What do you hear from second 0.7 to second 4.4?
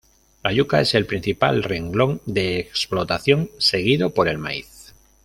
es el principal renglón de explotación seguido por el